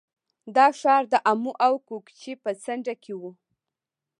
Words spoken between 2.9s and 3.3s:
کې و